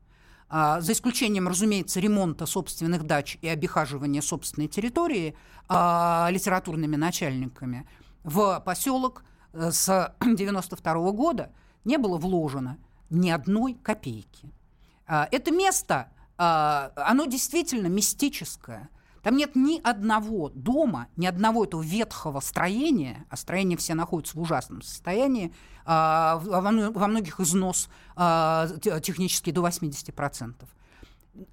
[0.50, 5.36] за исключением, разумеется, ремонта собственных дач и обихаживания собственной территории
[5.68, 7.88] а, литературными начальниками,
[8.24, 11.52] в поселок э, с 92 года
[11.84, 12.78] не было вложено
[13.10, 14.52] ни одной копейки.
[15.06, 18.90] А, Это место, а, оно действительно мистическое.
[19.28, 24.42] Там нет ни одного дома, ни одного этого ветхого строения, а строения все находятся в
[24.42, 30.70] ужасном состоянии, а, во мно- во многих износ а, те- технически до 80%.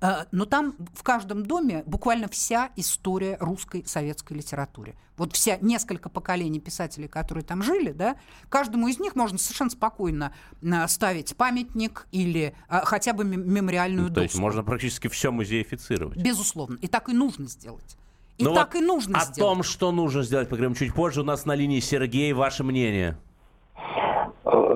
[0.01, 4.95] А, Но там в каждом доме буквально вся история русской советской литературы.
[5.17, 8.17] Вот вся несколько поколений писателей, которые там жили, да,
[8.49, 14.09] каждому из них можно совершенно спокойно а, ставить памятник или а, хотя бы мем- мемориальную
[14.09, 14.43] Ну, то есть доску.
[14.43, 16.17] можно практически все музеифицировать.
[16.19, 16.77] Безусловно.
[16.81, 17.97] И так и нужно сделать.
[18.39, 19.39] И Ну так вот и нужно О сделать.
[19.39, 21.21] том, что нужно сделать, поговорим чуть позже.
[21.21, 22.33] У нас на линии Сергей.
[22.33, 23.17] Ваше мнение?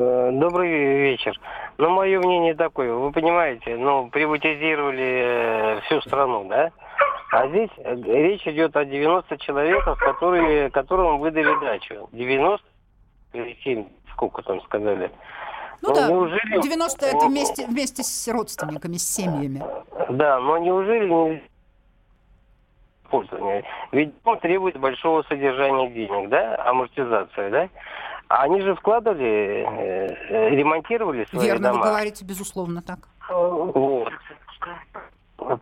[0.00, 1.38] Э, Добрый вечер.
[1.76, 2.92] Ну, мое мнение такое.
[2.92, 6.70] Вы понимаете, ну, приватизировали э, всю страну, да?
[7.32, 12.08] А здесь э, речь идет о 90 человеках, которые, которым выдали дачу.
[12.12, 12.64] 90
[13.32, 15.10] или 7, сколько там сказали.
[15.82, 19.62] Ну да, неужели- 90 это вместе, вместе с родственниками, с семьями.
[20.10, 21.42] Да, но неужели не
[23.10, 23.64] пользования?
[23.92, 27.68] Ведь он требует большого содержания денег, да, амортизация, да?
[28.28, 31.86] А Они же вкладывали, э, э, ремонтировали свои Верно, вы дома.
[31.90, 32.98] говорите, безусловно, так.
[33.30, 34.12] Вот.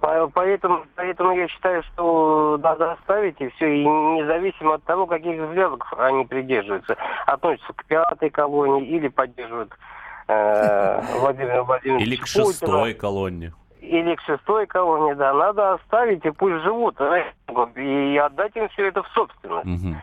[0.01, 5.41] По- Поэтому, поэтому я считаю, что надо оставить и все, и независимо от того, каких
[5.41, 9.73] взглядов они придерживаются, относятся к пятой колонии или поддерживают
[10.29, 13.53] э, Владимира Владимировича Или к Путина, шестой колонне?
[13.87, 19.03] Или к шестой колонии, да, надо оставить и пусть живут, и отдать им все это
[19.03, 19.67] в собственность.
[19.67, 19.97] Мгм.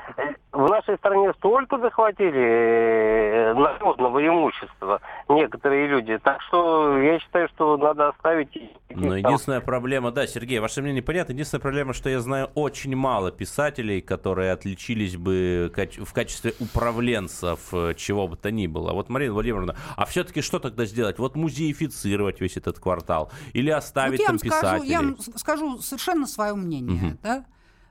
[0.54, 6.20] В нашей стране столько захватили э, народного имущества некоторые люди.
[6.20, 8.50] Так что я считаю, что надо оставить...
[8.92, 11.32] Но там- единственная проблема, да, Сергей, ваше мнение понятно.
[11.32, 17.96] Единственная проблема, что я знаю очень мало писателей, которые отличились бы в качестве управленцев э,
[17.96, 18.94] чего бы то ни было.
[18.94, 21.18] Вот, Марина Владимировна, а все-таки что тогда сделать?
[21.18, 23.32] Вот музеифицировать весь этот квартал?
[23.54, 24.90] Или оставить Вот я там вам скажу, писателей?
[24.90, 27.18] я вам скажу совершенно свое мнение.
[27.24, 27.46] Да?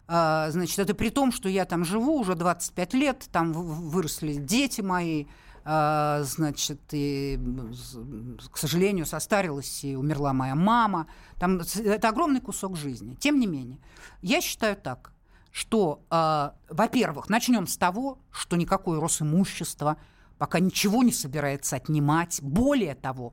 [0.08, 4.80] А, значит, это при том, что я там живу уже 25 лет, там выросли дети
[4.80, 5.26] мои,
[5.64, 7.38] а, значит, и,
[8.50, 11.06] к сожалению, состарилась и умерла моя мама.
[11.38, 13.14] Там это огромный кусок жизни.
[13.14, 13.78] Тем не менее,
[14.22, 15.12] я считаю так,
[15.52, 19.98] что, а, во-первых, начнем с того, что никакое Росимущество
[20.38, 22.40] пока ничего не собирается отнимать.
[22.42, 23.32] Более того,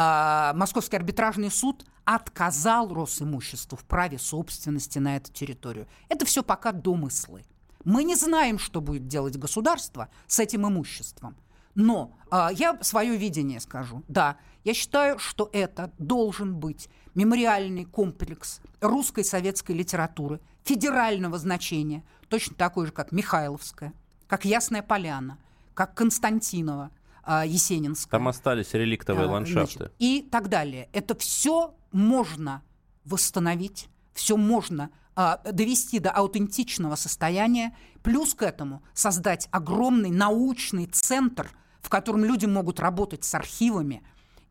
[0.00, 5.88] а, Московский арбитражный суд отказал Росимуществу в праве собственности на эту территорию.
[6.08, 7.42] Это все пока домыслы.
[7.84, 11.36] Мы не знаем, что будет делать государство с этим имуществом.
[11.74, 14.04] Но а, я свое видение скажу.
[14.06, 22.54] Да, я считаю, что это должен быть мемориальный комплекс русской советской литературы федерального значения, точно
[22.54, 23.92] такой же, как Михайловская,
[24.28, 25.38] как Ясная Поляна,
[25.74, 26.92] как Константинова,
[27.28, 28.10] а, Есенинская.
[28.10, 29.78] Там остались реликтовые А, ландшафты.
[29.78, 30.88] значит, и так далее.
[30.94, 32.62] Это все можно
[33.04, 41.50] восстановить, все можно а, довести до аутентичного состояния, плюс к этому создать огромный научный центр,
[41.82, 44.02] в котором люди могут работать с архивами,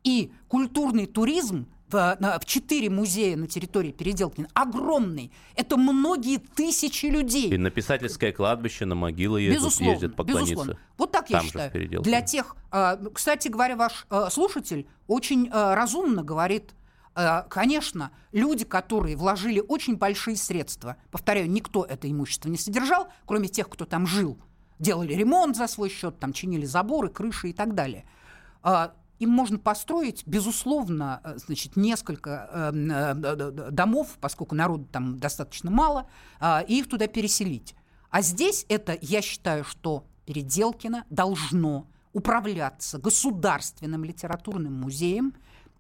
[0.04, 5.32] и культурный туризм в, в четыре музея на территории Переделкина огромный.
[5.56, 7.50] Это многие тысячи людей.
[7.50, 10.52] И на писательское кладбище, на могилы ездят, Безусловно, ездят поклониться.
[10.54, 10.80] безусловно.
[10.98, 12.02] Вот так я Там считаю.
[12.02, 16.74] Для тех, а, кстати говоря, ваш а, слушатель очень а, разумно говорит.
[17.50, 23.68] Конечно, люди, которые вложили очень большие средства, повторяю, никто это имущество не содержал, кроме тех,
[23.70, 24.38] кто там жил,
[24.78, 28.06] делали ремонт за свой счет, там чинили заборы, крыши и так далее.
[29.20, 36.08] Им можно построить, безусловно, э, значит, несколько э, э, домов, поскольку народу там достаточно мало,
[36.40, 37.76] а, и их туда переселить.
[38.10, 45.34] А здесь это, я считаю, что Переделкино должно управляться государственным литературным музеем.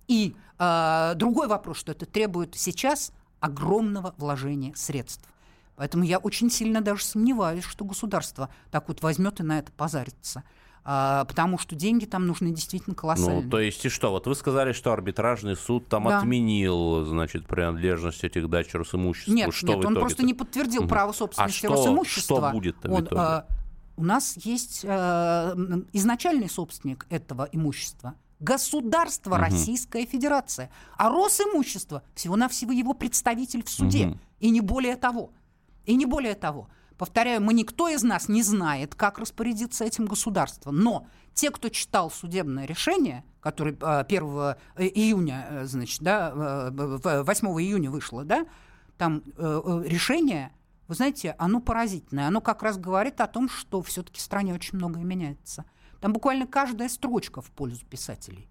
[0.07, 5.27] И э, другой вопрос, что это требует сейчас огромного вложения средств.
[5.75, 10.43] Поэтому я очень сильно даже сомневаюсь, что государство так вот возьмет и на это позарится.
[10.89, 13.43] А, потому что деньги там нужны действительно колоссальные.
[13.43, 14.09] Ну, то есть и что?
[14.11, 16.19] Вот вы сказали, что арбитражный суд там Да.
[16.19, 19.33] отменил, значит, принадлежность этих дач Росимуществу.
[19.33, 20.89] Нет, что нет, он просто не подтвердил Мгм.
[20.89, 22.38] право А собственности что, Росимущества.
[22.38, 23.21] что будет-то в Он, итоге?
[23.21, 23.41] э,
[23.97, 25.55] у нас есть э,
[25.91, 28.13] изначальный собственник этого имущества.
[28.39, 29.41] Государство Мгм.
[29.43, 30.69] Российская Федерация.
[30.97, 34.07] А Росимущество всего-навсего его представитель в суде.
[34.07, 34.19] Мгм.
[34.39, 35.31] И не более того.
[35.85, 36.69] И не более того.
[36.98, 40.78] Повторяю, мы никто из нас не знает, как распорядиться этим государством.
[40.78, 44.24] Но те, кто читал судебное решение, которое э, 1
[44.78, 48.48] июня, э, значит, да, э, в- 8 июня вышло, да,
[48.98, 50.52] там э, э, решение,
[50.88, 52.28] вы знаете, оно поразительное.
[52.28, 55.66] Оно как раз говорит о том, что все-таки в стране очень многое меняется.
[56.02, 58.50] Там буквально каждая строчка в пользу писателей.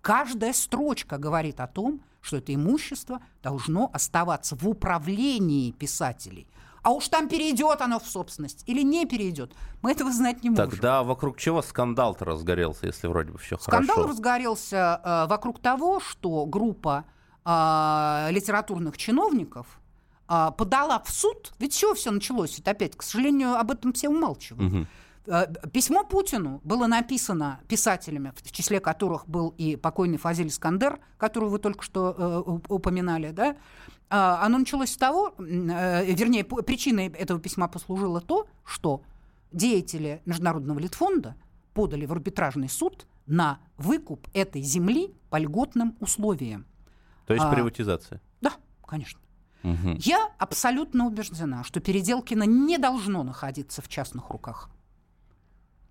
[0.00, 6.46] Каждая строчка говорит о том, что это имущество должно оставаться в управлении писателей.
[6.82, 9.52] А уж там перейдет оно в собственность или не перейдет,
[9.82, 10.70] мы этого знать не можем.
[10.70, 14.10] Тогда вокруг чего скандал-то разгорелся, если вроде бы все Скандал хорошо?
[14.12, 17.04] разгорелся э, вокруг того, что группа
[17.44, 19.66] э, литературных чиновников
[20.28, 21.52] э, подала в суд.
[21.58, 22.58] Ведь чего все началось?
[22.58, 24.86] Это опять, к сожалению, об этом все умалчивают.
[25.26, 31.50] Э, Письмо Путину было написано писателями, в числе которых был и покойный Фазиль Искандер, которого
[31.50, 33.56] вы только что э, уп- упоминали, да?
[34.10, 39.02] А, Оно началось с того, э, вернее, причиной этого письма послужило то, что
[39.52, 41.36] деятели Международного Литфонда
[41.74, 46.66] подали в арбитражный суд на выкуп этой земли по льготным условиям.
[47.26, 47.50] То есть А.
[47.50, 48.20] приватизация.
[48.40, 48.52] Да,
[48.86, 49.20] конечно.
[49.62, 49.96] Мгм.
[49.98, 54.70] Я абсолютно убеждена, что Переделкино не должно находиться в частных руках.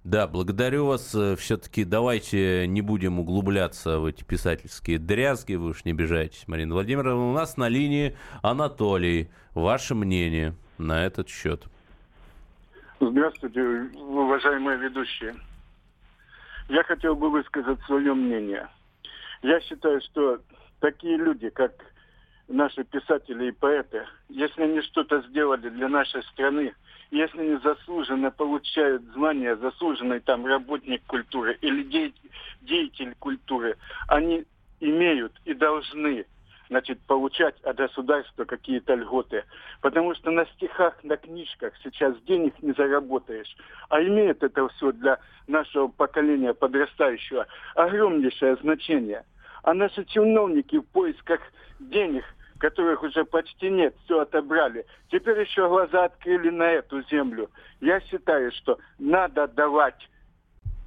[0.10, 1.14] Да, благодарю вас.
[1.38, 5.56] Все-таки давайте не будем углубляться в эти писательские дрязги.
[5.56, 7.30] Вы уж не обижайтесь, Марина Владимировна.
[7.30, 9.30] У нас на линии Анатолий.
[9.54, 11.66] Ваше мнение на этот счет?
[13.02, 13.62] Здравствуйте,
[13.96, 15.36] уважаемые ведущие.
[16.70, 18.70] Я хотел бы высказать свое мнение.
[19.42, 20.40] Я считаю, что
[20.80, 21.74] такие люди, как
[22.48, 26.74] наши писатели и поэты, если они что-то сделали для нашей страны,
[27.12, 32.14] если заслуженно получают звание заслуженный там работник культуры или де-
[32.62, 33.78] деятель культуры,
[34.08, 34.46] они
[34.80, 36.26] имеют и должны
[36.70, 39.44] значит, получать от государства какие-то льготы.
[39.82, 43.56] Потому что на стихах, на книжках сейчас денег не заработаешь.
[43.90, 49.24] А имеет это все для нашего поколения подрастающего огромнейшее значение.
[49.64, 51.40] А наши чиновники в поисках
[51.80, 52.26] денег,
[52.58, 54.86] которых уже почти нет, все отобрали.
[55.10, 57.50] Теперь еще глаза открыли на эту землю.
[57.80, 60.10] Я считаю, что надо давать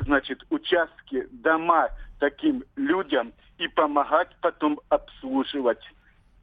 [0.01, 5.83] значит, участки, дома таким людям и помогать потом обслуживать.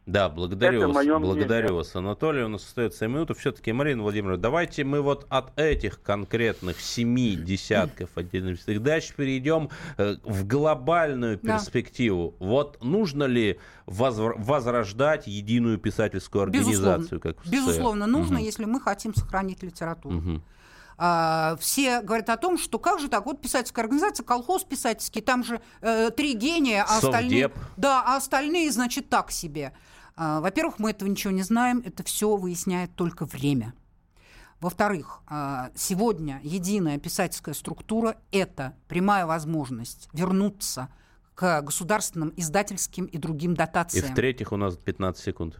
[0.07, 1.05] Да, благодарю Это вас.
[1.05, 1.73] Благодарю мнение.
[1.73, 2.41] вас, Анатолий.
[2.43, 3.37] У нас остается 7 минут.
[3.37, 10.15] Все-таки, Марина Владимировна, давайте мы вот от этих конкретных семи десятков отдельных дач перейдем э,
[10.23, 11.57] в глобальную Да.
[11.57, 12.35] перспективу.
[12.39, 17.49] Вот нужно ли возрождать единую писательскую организацию, Безусловно, как в?
[17.51, 18.43] Безусловно, нужно, Мгм.
[18.45, 20.41] если мы хотим сохранить литературу.
[20.99, 25.43] А, все говорят о том, что как же так, вот писательская организация, колхоз писательский, там
[25.43, 27.51] же э, три гения, а остальные...
[27.75, 29.73] Да, а остальные, значит, так себе.
[30.17, 33.73] А, во-первых, мы этого ничего не знаем, это все выясняет только время.
[34.59, 40.89] Во-вторых, а, сегодня единая писательская структура– это прямая возможность вернуться
[41.35, 44.11] к государственным издательским и другим И дотациям.
[44.11, 45.59] в-третьих, у нас 15 секунд.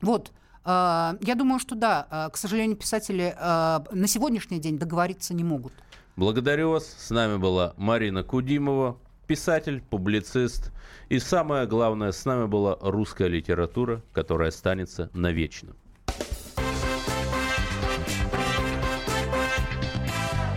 [0.00, 0.32] Вот,
[0.64, 5.72] А, я думаю, что да, к сожалению, писатели на сегодняшний день договориться не могут.
[6.14, 6.86] Благодарю вас.
[6.86, 8.96] С нами была Марина Кудимова,
[9.26, 10.72] писатель, публицист.
[11.08, 15.74] И самое главное, с нами была русская литература, которая останется навечно.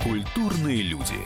[0.03, 1.19] Культурные люди.